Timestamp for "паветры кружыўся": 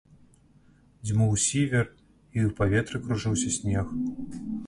2.61-3.49